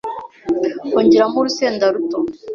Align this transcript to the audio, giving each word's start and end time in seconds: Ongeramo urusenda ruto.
Ongeramo 0.99 1.37
urusenda 1.39 1.83
ruto. 1.93 2.17